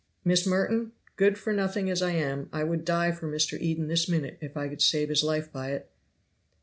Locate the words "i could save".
4.57-5.09